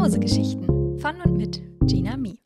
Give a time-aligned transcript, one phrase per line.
[0.00, 2.40] Mausegeschichten von und mit Gina Mi.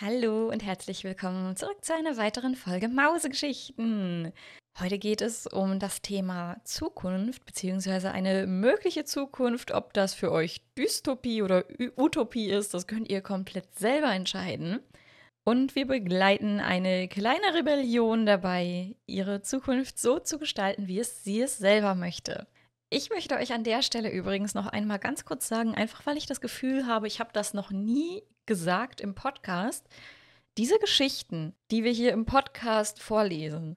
[0.00, 4.32] Hallo und herzlich willkommen zurück zu einer weiteren Folge Mausegeschichten.
[4.78, 9.72] Heute geht es um das Thema Zukunft beziehungsweise eine mögliche Zukunft.
[9.72, 11.64] Ob das für euch Dystopie oder
[11.96, 14.78] Utopie ist, das könnt ihr komplett selber entscheiden.
[15.42, 21.40] Und wir begleiten eine kleine Rebellion dabei, ihre Zukunft so zu gestalten, wie es sie
[21.40, 22.46] es selber möchte.
[22.90, 26.24] Ich möchte euch an der Stelle übrigens noch einmal ganz kurz sagen, einfach weil ich
[26.24, 29.86] das Gefühl habe, ich habe das noch nie gesagt im Podcast.
[30.56, 33.76] Diese Geschichten, die wir hier im Podcast vorlesen,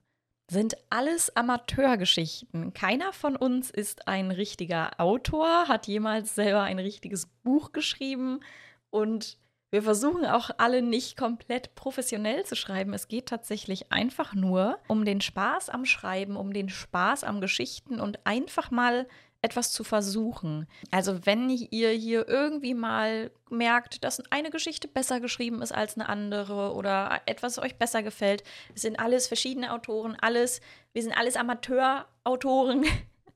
[0.50, 2.72] sind alles Amateurgeschichten.
[2.72, 8.40] Keiner von uns ist ein richtiger Autor, hat jemals selber ein richtiges Buch geschrieben
[8.88, 9.36] und
[9.72, 12.92] wir versuchen auch alle nicht komplett professionell zu schreiben.
[12.92, 17.98] Es geht tatsächlich einfach nur um den Spaß am Schreiben, um den Spaß am Geschichten
[17.98, 19.08] und einfach mal
[19.40, 20.68] etwas zu versuchen.
[20.90, 26.08] Also wenn ihr hier irgendwie mal merkt, dass eine Geschichte besser geschrieben ist als eine
[26.08, 30.60] andere oder etwas euch besser gefällt, es sind alles verschiedene Autoren, alles,
[30.92, 32.84] wir sind alles Amateurautoren,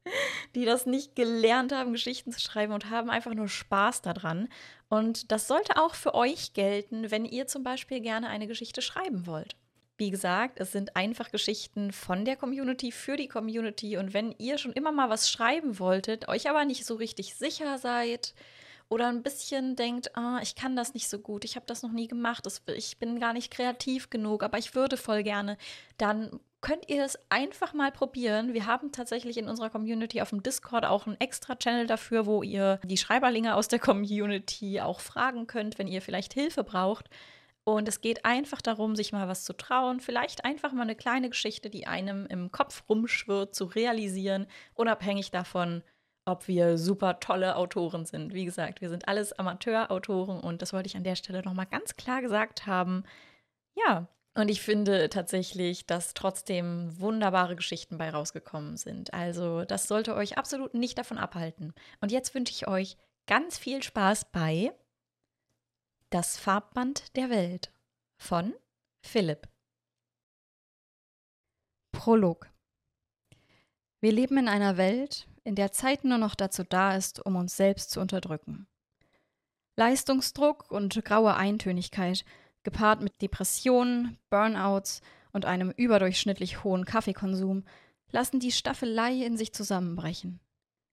[0.54, 4.48] die das nicht gelernt haben, Geschichten zu schreiben und haben einfach nur Spaß daran.
[4.88, 9.26] Und das sollte auch für euch gelten, wenn ihr zum Beispiel gerne eine Geschichte schreiben
[9.26, 9.56] wollt.
[9.98, 13.96] Wie gesagt, es sind einfach Geschichten von der Community für die Community.
[13.96, 17.78] Und wenn ihr schon immer mal was schreiben wolltet, euch aber nicht so richtig sicher
[17.78, 18.34] seid
[18.88, 21.92] oder ein bisschen denkt, ah, ich kann das nicht so gut, ich habe das noch
[21.92, 25.56] nie gemacht, ich bin gar nicht kreativ genug, aber ich würde voll gerne,
[25.98, 28.52] dann könnt ihr es einfach mal probieren.
[28.52, 32.42] Wir haben tatsächlich in unserer Community auf dem Discord auch einen extra Channel dafür, wo
[32.42, 37.08] ihr die Schreiberlinge aus der Community auch fragen könnt, wenn ihr vielleicht Hilfe braucht.
[37.62, 41.30] Und es geht einfach darum, sich mal was zu trauen, vielleicht einfach mal eine kleine
[41.30, 45.84] Geschichte, die einem im Kopf rumschwirrt, zu realisieren, unabhängig davon,
[46.24, 48.34] ob wir super tolle Autoren sind.
[48.34, 51.94] Wie gesagt, wir sind alles Amateurautoren und das wollte ich an der Stelle nochmal ganz
[51.94, 53.04] klar gesagt haben.
[53.76, 59.14] Ja, und ich finde tatsächlich, dass trotzdem wunderbare Geschichten bei rausgekommen sind.
[59.14, 61.72] Also das sollte euch absolut nicht davon abhalten.
[62.02, 64.74] Und jetzt wünsche ich euch ganz viel Spaß bei
[66.10, 67.72] Das Farbband der Welt
[68.18, 68.52] von
[69.02, 69.48] Philipp.
[71.92, 72.50] Prolog.
[74.02, 77.56] Wir leben in einer Welt, in der Zeit nur noch dazu da ist, um uns
[77.56, 78.68] selbst zu unterdrücken.
[79.76, 82.26] Leistungsdruck und graue Eintönigkeit–
[82.66, 85.00] gepaart mit Depressionen, Burnouts
[85.32, 87.64] und einem überdurchschnittlich hohen Kaffeekonsum,
[88.10, 90.40] lassen die Staffelei in sich zusammenbrechen.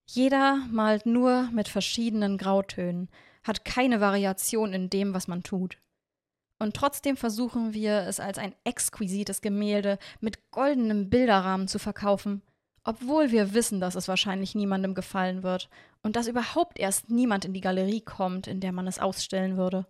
[0.05, 3.09] Jeder malt nur mit verschiedenen Grautönen,
[3.43, 5.79] hat keine Variation in dem, was man tut.
[6.59, 12.43] Und trotzdem versuchen wir, es als ein exquisites Gemälde mit goldenem Bilderrahmen zu verkaufen,
[12.83, 15.69] obwohl wir wissen, dass es wahrscheinlich niemandem gefallen wird
[16.03, 19.87] und dass überhaupt erst niemand in die Galerie kommt, in der man es ausstellen würde.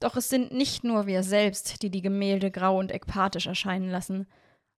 [0.00, 4.26] Doch es sind nicht nur wir selbst, die die Gemälde grau und ekpathisch erscheinen lassen,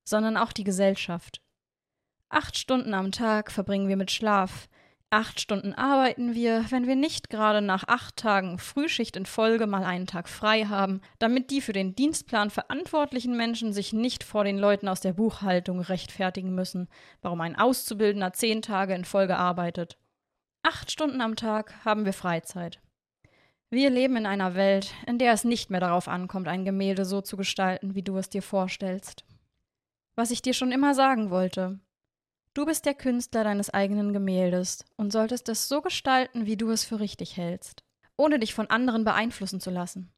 [0.04, 1.40] sondern auch die Gesellschaft.
[2.28, 4.68] Acht Stunden am Tag verbringen wir mit Schlaf,
[5.12, 9.84] acht Stunden arbeiten wir, wenn wir nicht gerade nach acht Tagen Frühschicht in Folge mal
[9.84, 14.58] einen Tag frei haben, damit die für den Dienstplan verantwortlichen Menschen sich nicht vor den
[14.58, 16.88] Leuten aus der Buchhaltung rechtfertigen müssen,
[17.20, 19.98] warum ein Auszubildender zehn Tage in Folge arbeitet.
[20.62, 22.80] Acht Stunden am Tag haben wir Freizeit.
[23.72, 27.22] Wir leben in einer Welt, in der es nicht mehr darauf ankommt, ein Gemälde so
[27.22, 29.24] zu gestalten, wie du es dir vorstellst.
[30.14, 31.80] Was ich dir schon immer sagen wollte.
[32.52, 36.84] Du bist der Künstler deines eigenen Gemäldes und solltest es so gestalten, wie du es
[36.84, 37.82] für richtig hältst,
[38.18, 40.12] ohne dich von anderen beeinflussen zu lassen.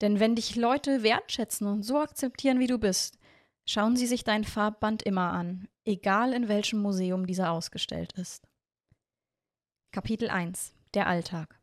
[0.00, 3.18] Denn wenn dich Leute wertschätzen und so akzeptieren, wie du bist,
[3.66, 8.46] schauen sie sich dein Farbband immer an, egal in welchem Museum dieser ausgestellt ist.
[9.90, 11.55] Kapitel 1 Der Alltag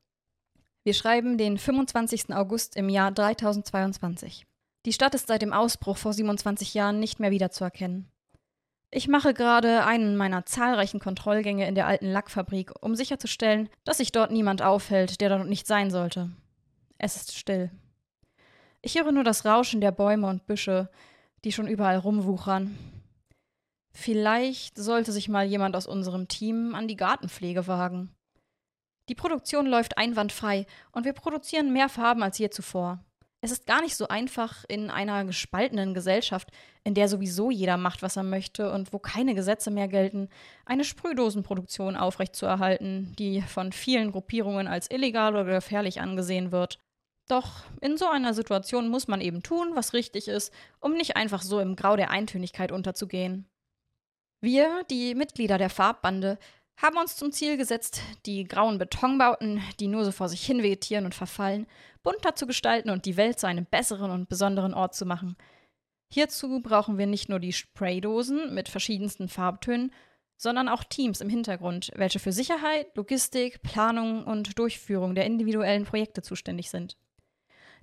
[0.83, 2.33] wir schreiben den 25.
[2.35, 4.45] August im Jahr 3022.
[4.85, 8.09] Die Stadt ist seit dem Ausbruch vor 27 Jahren nicht mehr wiederzuerkennen.
[8.91, 14.11] Ich mache gerade einen meiner zahlreichen Kontrollgänge in der alten Lackfabrik, um sicherzustellen, dass sich
[14.11, 16.31] dort niemand aufhält, der dort nicht sein sollte.
[16.97, 17.71] Es ist still.
[18.81, 20.89] Ich höre nur das Rauschen der Bäume und Büsche,
[21.45, 22.77] die schon überall rumwuchern.
[23.93, 28.13] Vielleicht sollte sich mal jemand aus unserem Team an die Gartenpflege wagen.
[29.09, 33.03] Die Produktion läuft einwandfrei und wir produzieren mehr Farben als je zuvor.
[33.41, 36.49] Es ist gar nicht so einfach in einer gespaltenen Gesellschaft,
[36.85, 40.29] in der sowieso jeder macht, was er möchte und wo keine Gesetze mehr gelten,
[40.65, 46.79] eine Sprühdosenproduktion aufrechtzuerhalten, die von vielen Gruppierungen als illegal oder gefährlich angesehen wird.
[47.27, 51.41] Doch in so einer Situation muss man eben tun, was richtig ist, um nicht einfach
[51.41, 53.49] so im Grau der Eintönigkeit unterzugehen.
[54.39, 56.37] Wir, die Mitglieder der Farbbande,
[56.77, 61.05] haben uns zum Ziel gesetzt, die grauen Betonbauten, die nur so vor sich hin vegetieren
[61.05, 61.67] und verfallen,
[62.01, 65.37] bunter zu gestalten und die Welt zu einem besseren und besonderen Ort zu machen.
[66.11, 69.91] Hierzu brauchen wir nicht nur die Spraydosen mit verschiedensten Farbtönen,
[70.37, 76.21] sondern auch Teams im Hintergrund, welche für Sicherheit, Logistik, Planung und Durchführung der individuellen Projekte
[76.21, 76.97] zuständig sind.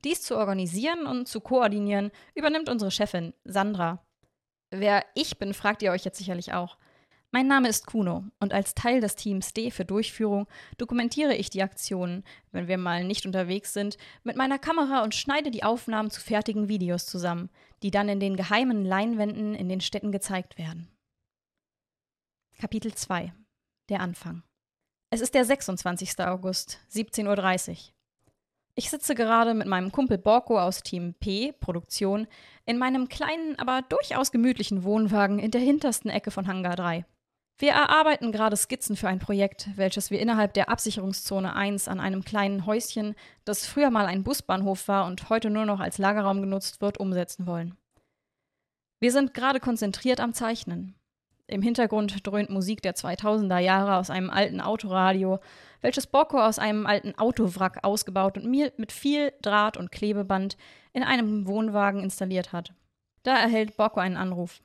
[0.05, 4.05] Dies zu organisieren und zu koordinieren übernimmt unsere Chefin, Sandra.
[4.71, 6.79] Wer ich bin, fragt ihr euch jetzt sicherlich auch.
[7.33, 10.49] Mein Name ist Kuno und als Teil des Teams D für Durchführung
[10.79, 15.53] dokumentiere ich die Aktionen, wenn wir mal nicht unterwegs sind, mit meiner Kamera und schneide
[15.53, 17.49] die Aufnahmen zu fertigen Videos zusammen,
[17.85, 20.89] die dann in den geheimen Leinwänden in den Städten gezeigt werden.
[22.59, 23.33] Kapitel 2
[23.91, 24.43] Der Anfang
[25.11, 26.19] Es ist der 26.
[26.19, 27.77] August, 17.30 Uhr.
[28.75, 32.27] Ich sitze gerade mit meinem Kumpel Borko aus Team P, Produktion,
[32.67, 37.05] in meinem kleinen, aber durchaus gemütlichen Wohnwagen in der hintersten Ecke von Hangar 3.
[37.61, 42.25] Wir erarbeiten gerade Skizzen für ein Projekt, welches wir innerhalb der Absicherungszone 1 an einem
[42.25, 43.15] kleinen Häuschen,
[43.45, 47.47] das früher mal ein Busbahnhof war und heute nur noch als Lagerraum genutzt wird, umsetzen
[47.47, 47.77] wollen.
[48.99, 50.95] Wir sind gerade konzentriert am Zeichnen.
[51.49, 55.39] Im Hintergrund dröhnt Musik der 2000er Jahre aus einem alten Autoradio,
[55.83, 60.57] welches Bocco aus einem alten Autowrack ausgebaut und mir mit viel Draht und Klebeband
[60.95, 62.73] in einem Wohnwagen installiert hat.
[63.23, 64.63] Da erhält Bocco einen Anruf.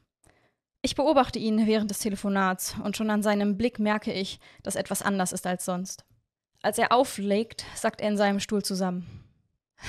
[0.85, 5.01] Ich beobachte ihn während des Telefonats und schon an seinem Blick merke ich, dass etwas
[5.01, 6.05] anders ist als sonst.
[6.61, 9.23] Als er auflegt, sackt er in seinem Stuhl zusammen.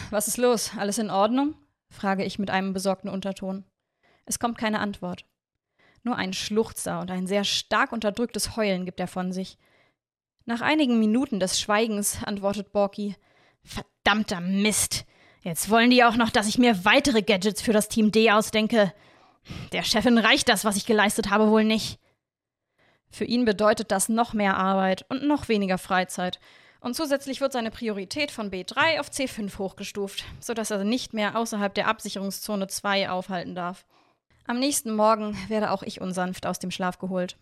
[0.09, 0.71] Was ist los?
[0.79, 1.55] Alles in Ordnung?
[1.91, 3.65] frage ich mit einem besorgten Unterton.
[4.25, 5.27] Es kommt keine Antwort.
[6.03, 9.59] Nur ein Schluchzer und ein sehr stark unterdrücktes Heulen gibt er von sich.
[10.47, 13.17] Nach einigen Minuten des Schweigens antwortet Borky:
[13.63, 15.05] Verdammter Mist!
[15.43, 18.95] Jetzt wollen die auch noch, dass ich mir weitere Gadgets für das Team D ausdenke.
[19.73, 21.99] Der Chefin reicht das, was ich geleistet habe, wohl nicht.
[23.11, 26.41] Für ihn bedeutet das noch mehr Arbeit und noch weniger Freizeit.
[26.81, 31.75] Und zusätzlich wird seine Priorität von B3 auf C5 hochgestuft, sodass er nicht mehr außerhalb
[31.75, 33.87] der Absicherungszone 2 aufhalten darf.
[34.47, 37.37] Am nächsten Morgen werde auch ich unsanft aus dem Schlaf geholt.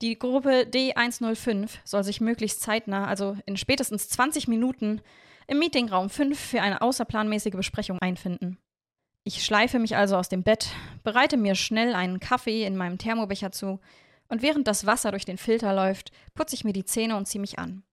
[0.00, 5.00] Die Gruppe D105 soll sich möglichst zeitnah, also in spätestens 20 Minuten,
[5.46, 8.58] im Meetingraum 5 für eine außerplanmäßige Besprechung einfinden.
[9.26, 10.68] Ich schleife mich also aus dem Bett,
[11.02, 13.80] bereite mir schnell einen Kaffee in meinem Thermobecher zu
[14.28, 17.40] und während das Wasser durch den Filter läuft, putze ich mir die Zähne und ziehe
[17.40, 17.84] mich an.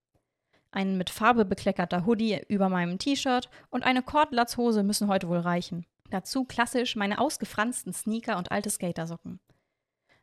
[0.72, 5.86] Ein mit Farbe bekleckerter Hoodie über meinem T-Shirt und eine Kordlatzhose müssen heute wohl reichen.
[6.10, 9.40] Dazu klassisch meine ausgefransten Sneaker und alte Skatersocken.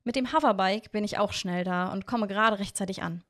[0.05, 3.25] Mit dem Hoverbike bin ich auch schnell da und komme gerade rechtzeitig an.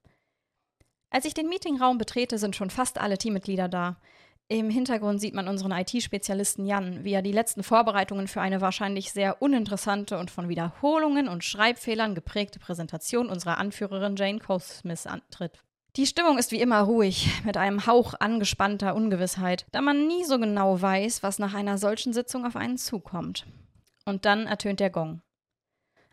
[1.10, 4.00] Als ich den Meetingraum betrete, sind schon fast alle Teammitglieder da.
[4.50, 9.12] Im Hintergrund sieht man unseren IT-Spezialisten Jan, wie er die letzten Vorbereitungen für eine wahrscheinlich
[9.12, 15.62] sehr uninteressante und von Wiederholungen und Schreibfehlern geprägte Präsentation unserer Anführerin Jane Cole-Smith antritt.
[15.96, 20.38] Die Stimmung ist wie immer ruhig, mit einem Hauch angespannter Ungewissheit, da man nie so
[20.38, 23.44] genau weiß, was nach einer solchen Sitzung auf einen zukommt.
[24.06, 25.20] Und dann ertönt der Gong.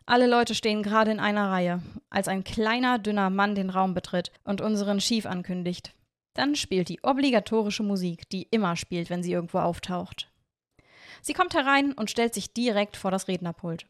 [0.06, 4.32] Alle Leute stehen gerade in einer Reihe, als ein kleiner, dünner Mann den Raum betritt
[4.44, 5.94] und unseren Chief ankündigt.
[6.36, 10.30] Dann spielt die obligatorische Musik, die immer spielt, wenn sie irgendwo auftaucht.
[11.22, 13.88] Sie kommt herein und stellt sich direkt vor das Rednerpult.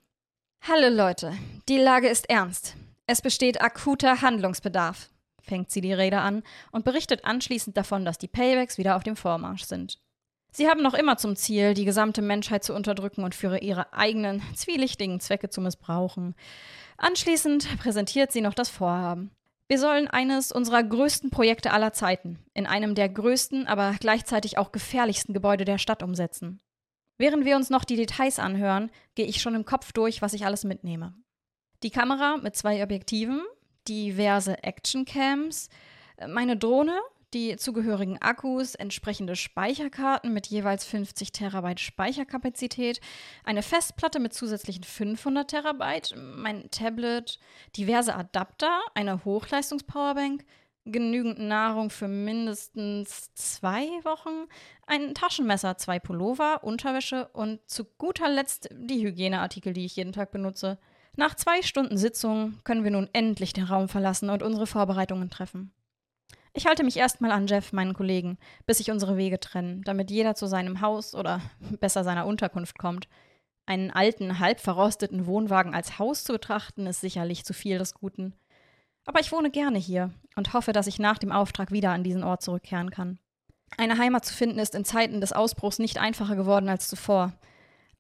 [0.61, 1.33] Hallo Leute,
[1.67, 2.75] die Lage ist ernst.
[3.07, 5.09] Es besteht akuter Handlungsbedarf,
[5.41, 9.15] fängt sie die Rede an und berichtet anschließend davon, dass die Paybacks wieder auf dem
[9.15, 9.99] Vormarsch sind.
[10.51, 14.41] Sie haben noch immer zum Ziel, die gesamte Menschheit zu unterdrücken und für ihre eigenen,
[14.55, 16.35] zwielichtigen Zwecke zu missbrauchen.
[16.97, 19.31] Anschließend präsentiert sie noch das Vorhaben.
[19.67, 24.71] Wir sollen eines unserer größten Projekte aller Zeiten in einem der größten, aber gleichzeitig auch
[24.71, 26.59] gefährlichsten Gebäude der Stadt umsetzen.
[27.17, 30.45] Während wir uns noch die Details anhören, gehe ich schon im Kopf durch, was ich
[30.45, 31.13] alles mitnehme.
[31.81, 33.41] Die Kamera mit zwei Objektiven,
[33.87, 35.69] diverse Actioncams,
[36.27, 36.99] meine Drohne
[37.35, 43.01] die zugehörigen Akkus, entsprechende Speicherkarten mit jeweils 50 Terabyte Speicherkapazität,
[43.43, 47.37] eine Festplatte mit zusätzlichen 500 Terabyte, mein Tablet,
[47.75, 50.45] diverse Adapter, eine Hochleistungspowerbank,
[50.85, 54.47] genügend Nahrung für mindestens zwei Wochen,
[54.87, 60.31] ein Taschenmesser, zwei Pullover, Unterwäsche und zu guter Letzt die Hygieneartikel, die ich jeden Tag
[60.31, 60.77] benutze.
[61.17, 65.74] Nach zwei Stunden Sitzung können wir nun endlich den Raum verlassen und unsere Vorbereitungen treffen.
[66.57, 70.35] Ich halte mich erstmal an Jeff, meinen Kollegen, bis sich unsere Wege trennen, damit jeder
[70.35, 71.41] zu seinem Haus oder
[71.81, 73.09] besser seiner Unterkunft kommt.
[73.65, 78.33] Einen alten, halb verrosteten Wohnwagen als Haus zu betrachten, ist sicherlich zu viel des Guten.
[79.05, 82.23] Aber ich wohne gerne hier und hoffe, dass ich nach dem Auftrag wieder an diesen
[82.23, 83.19] Ort zurückkehren kann.
[83.77, 87.33] Eine Heimat zu finden ist in Zeiten des Ausbruchs nicht einfacher geworden als zuvor.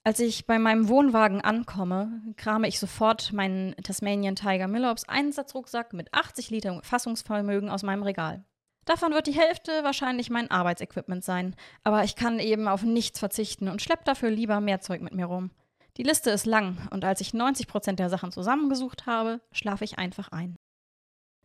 [0.07, 6.13] Als ich bei meinem Wohnwagen ankomme, krame ich sofort meinen Tasmanian Tiger Millops Einsatzrucksack mit
[6.13, 8.45] 80 Liter Fassungsvermögen aus meinem Regal.
[8.85, 13.67] Davon wird die Hälfte wahrscheinlich mein Arbeitsequipment sein, aber ich kann eben auf nichts verzichten
[13.67, 15.49] und schlepp dafür lieber mehr Zeug mit mir rum.
[15.97, 19.97] Die Liste ist lang und als ich 90 Prozent der Sachen zusammengesucht habe, schlafe ich
[19.97, 20.55] einfach ein.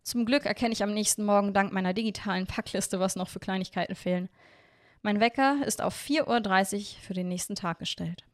[0.03, 3.95] Zum Glück erkenne ich am nächsten Morgen dank meiner digitalen Packliste, was noch für Kleinigkeiten
[3.95, 4.29] fehlen.
[5.01, 8.27] Mein Wecker ist auf 4.30 Uhr für den nächsten Tag gestellt.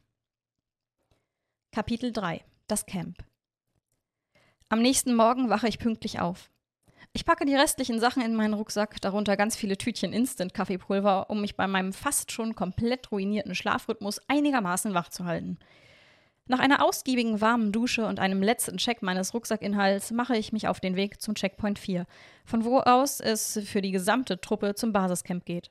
[1.72, 3.18] Kapitel 3 Das Camp
[4.70, 6.50] Am nächsten Morgen wache ich pünktlich auf.
[7.12, 11.56] Ich packe die restlichen Sachen in meinen Rucksack, darunter ganz viele Tütchen Instant-Kaffeepulver, um mich
[11.56, 15.58] bei meinem fast schon komplett ruinierten Schlafrhythmus einigermaßen wach zu halten.
[16.46, 20.80] Nach einer ausgiebigen warmen Dusche und einem letzten Check meines Rucksackinhalts mache ich mich auf
[20.80, 22.06] den Weg zum Checkpoint 4,
[22.44, 25.70] von wo aus es für die gesamte Truppe zum Basiscamp geht.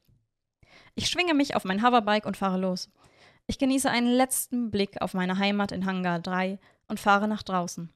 [0.96, 2.90] Ich schwinge mich auf mein Hoverbike und fahre los.
[3.48, 7.94] Ich genieße einen letzten Blick auf meine Heimat in Hangar 3 und fahre nach draußen.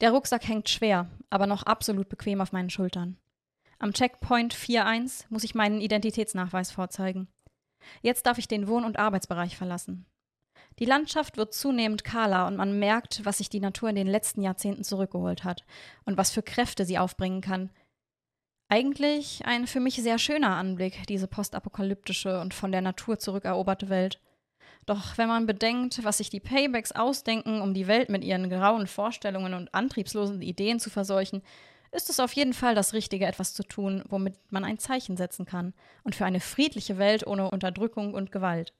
[0.00, 3.18] Der Rucksack hängt schwer, aber noch absolut bequem auf meinen Schultern.
[3.78, 7.28] Am Checkpoint 4.1 muss ich meinen Identitätsnachweis vorzeigen.
[8.00, 10.06] Jetzt darf ich den Wohn- und Arbeitsbereich verlassen.
[10.78, 14.40] Die Landschaft wird zunehmend kahler und man merkt, was sich die Natur in den letzten
[14.40, 15.64] Jahrzehnten zurückgeholt hat
[16.04, 17.70] und was für Kräfte sie aufbringen kann.
[18.68, 24.20] Eigentlich ein für mich sehr schöner Anblick, diese postapokalyptische und von der Natur zurückeroberte Welt.
[24.86, 28.86] Doch wenn man bedenkt, was sich die Paybacks ausdenken, um die Welt mit ihren grauen
[28.86, 31.42] Vorstellungen und antriebslosen Ideen zu verseuchen,
[31.92, 35.44] ist es auf jeden Fall das Richtige, etwas zu tun, womit man ein Zeichen setzen
[35.44, 35.74] kann
[36.04, 38.72] und für eine friedliche Welt ohne Unterdrückung und Gewalt.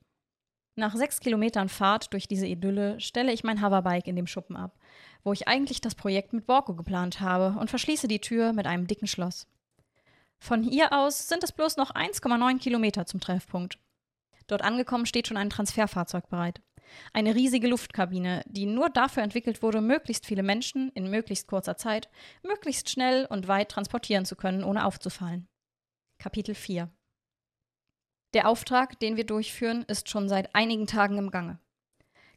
[0.75, 4.79] Nach sechs Kilometern Fahrt durch diese Idylle stelle ich mein Hoverbike in dem Schuppen ab,
[5.23, 8.87] wo ich eigentlich das Projekt mit Borko geplant habe, und verschließe die Tür mit einem
[8.87, 9.47] dicken Schloss.
[10.39, 13.79] Von hier aus sind es bloß noch 1,9 Kilometer zum Treffpunkt.
[14.53, 16.61] Dort angekommen steht schon ein Transferfahrzeug bereit.
[17.15, 22.11] Eine riesige Luftkabine, die nur dafür entwickelt wurde, möglichst viele Menschen in möglichst kurzer Zeit,
[22.43, 25.49] möglichst schnell und weit transportieren zu können, ohne aufzufallen.
[26.19, 26.91] Kapitel 4
[28.35, 31.59] der Auftrag, den wir durchführen, ist schon seit einigen Tagen im Gange.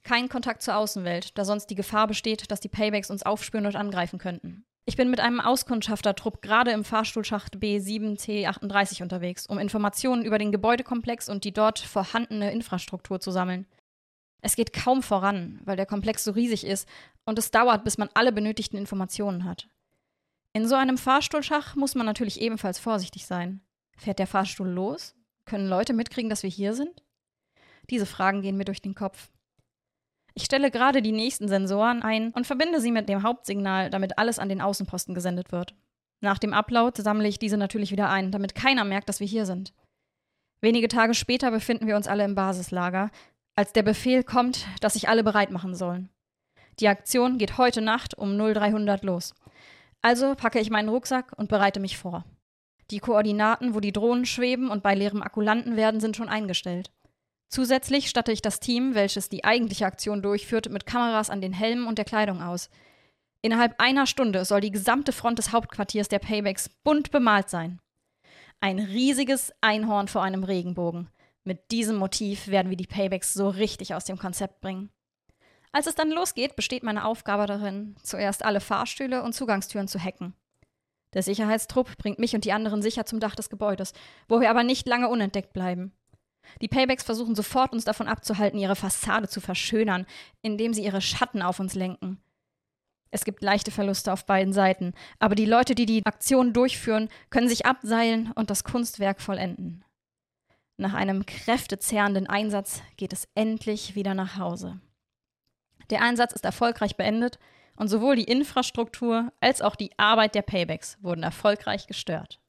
[0.04, 3.76] Kein Kontakt zur Außenwelt, da sonst die Gefahr besteht, dass die Paybacks uns aufspüren und
[3.76, 4.66] angreifen könnten.
[4.88, 11.28] Ich bin mit einem Auskundschaftertrupp gerade im Fahrstuhlschacht B7T38 unterwegs, um Informationen über den Gebäudekomplex
[11.28, 13.66] und die dort vorhandene Infrastruktur zu sammeln.
[14.42, 16.88] Es geht kaum voran, weil der Komplex so riesig ist
[17.26, 19.68] und es dauert, bis man alle benötigten Informationen hat.
[20.54, 23.62] In so einem Fahrstuhlschach muss man natürlich ebenfalls vorsichtig sein.
[23.98, 25.16] Fährt der Fahrstuhl los?
[25.46, 27.04] Können Leute mitkriegen, dass wir hier sind?
[27.90, 29.32] Diese Fragen gehen mir durch den Kopf.
[30.38, 34.38] Ich stelle gerade die nächsten Sensoren ein und verbinde sie mit dem Hauptsignal, damit alles
[34.38, 35.76] an den Außenposten gesendet wird.
[36.20, 39.46] Nach dem Upload sammle ich diese natürlich wieder ein, damit keiner merkt, dass wir hier
[39.46, 39.74] sind.
[40.60, 43.12] Wenige Tage später befinden wir uns alle im Basislager,
[43.56, 46.10] als der Befehl kommt, dass sich alle bereit machen sollen.
[46.80, 49.34] Die Aktion geht heute Nacht um 0300 los.
[50.02, 52.26] Also packe ich meinen Rucksack und bereite mich vor.
[52.92, 56.92] Die Koordinaten, wo die Drohnen schweben und bei leerem Akku landen werden, sind schon eingestellt.
[57.48, 61.88] Zusätzlich statte ich das Team, welches die eigentliche Aktion durchführt, mit Kameras an den Helmen
[61.88, 62.70] und der Kleidung aus.
[63.42, 67.80] Innerhalb einer Stunde soll die gesamte Front des Hauptquartiers der Paybacks bunt bemalt sein.
[68.60, 71.10] Ein riesiges Einhorn vor einem Regenbogen.
[71.44, 74.90] Mit diesem Motiv werden wir die Paybacks so richtig aus dem Konzept bringen.
[75.72, 80.34] Als es dann losgeht, besteht meine Aufgabe darin, zuerst alle Fahrstühle und Zugangstüren zu hacken.
[81.14, 83.94] Der Sicherheitstrupp bringt mich und die anderen sicher zum Dach des Gebäudes,
[84.28, 85.94] wo wir aber nicht lange unentdeckt bleiben.
[86.62, 90.06] Die Paybacks versuchen sofort, uns davon abzuhalten, ihre Fassade zu verschönern,
[90.42, 92.22] indem sie ihre Schatten auf uns lenken.
[93.12, 97.48] Es gibt leichte Verluste auf beiden Seiten, aber die Leute, die die Aktion durchführen, können
[97.48, 99.86] sich abseilen und das Kunstwerk vollenden.
[100.78, 104.82] Nach einem kräftezehrenden Einsatz geht es endlich wieder nach Hause.
[105.90, 107.40] Der Einsatz ist erfolgreich beendet
[107.78, 112.42] und sowohl die Infrastruktur als auch die Arbeit der Paybacks wurden erfolgreich gestört.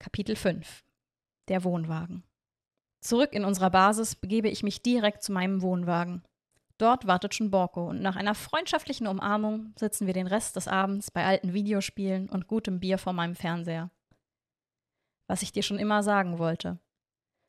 [0.00, 0.82] Kapitel 5
[1.48, 2.24] Der Wohnwagen
[3.04, 6.22] Zurück in unserer Basis begebe ich mich direkt zu meinem Wohnwagen.
[6.78, 11.10] Dort wartet schon Borko und nach einer freundschaftlichen Umarmung sitzen wir den Rest des Abends
[11.10, 13.90] bei alten Videospielen und gutem Bier vor meinem Fernseher.
[15.26, 16.78] Was ich dir schon immer sagen wollte.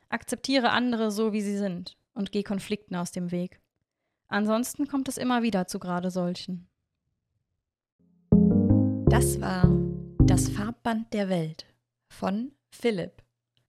[0.09, 3.61] Akzeptiere andere so, wie sie sind und geh Konflikten aus dem Weg.
[4.27, 6.67] Ansonsten kommt es immer wieder zu gerade solchen.
[9.09, 9.71] Das war
[10.19, 11.65] Das Farbband der Welt
[12.09, 13.24] von Philipp.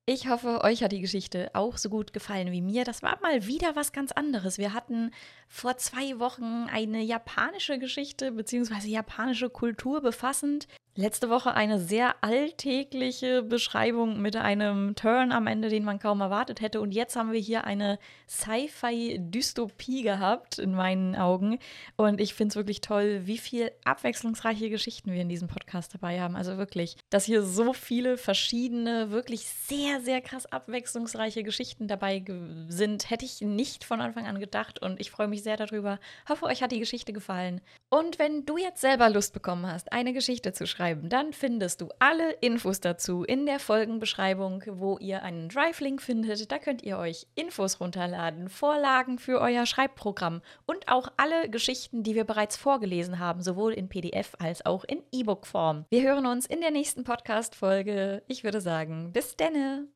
[0.08, 2.84] Ich hoffe, euch hat die Geschichte auch so gut gefallen wie mir.
[2.84, 4.56] Das war mal wieder was ganz anderes.
[4.56, 5.10] Wir hatten
[5.48, 8.86] vor zwei Wochen eine japanische Geschichte bzw.
[8.86, 10.68] japanische Kultur befassend.
[10.98, 16.62] Letzte Woche eine sehr alltägliche Beschreibung mit einem Turn am Ende, den man kaum erwartet
[16.62, 16.80] hätte.
[16.80, 17.98] Und jetzt haben wir hier eine
[18.30, 21.58] Sci-Fi-Dystopie gehabt, in meinen Augen.
[21.96, 26.18] Und ich finde es wirklich toll, wie viel abwechslungsreiche Geschichten wir in diesem Podcast dabei
[26.18, 26.34] haben.
[26.34, 32.24] Also wirklich, dass hier so viele verschiedene, wirklich sehr, sehr krass abwechslungsreiche Geschichten dabei
[32.68, 34.80] sind, hätte ich nicht von Anfang an gedacht.
[34.80, 35.98] Und ich freue mich sehr darüber.
[36.26, 37.60] Hoffe, euch hat die Geschichte gefallen.
[37.90, 41.80] Und wenn du jetzt selber Lust bekommen hast, eine Geschichte zu schreiben, schreiben, dann findest
[41.80, 46.50] du alle Infos dazu in der Folgenbeschreibung, wo ihr einen Drive-Link findet.
[46.52, 52.14] Da könnt ihr euch Infos runterladen, Vorlagen für euer Schreibprogramm und auch alle Geschichten, die
[52.14, 55.86] wir bereits vorgelesen haben, sowohl in PDF als auch in E-Book-Form.
[55.90, 58.22] Wir hören uns in der nächsten Podcast-Folge.
[58.28, 59.95] Ich würde sagen, bis denne!